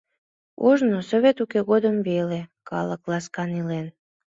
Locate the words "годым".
1.69-1.97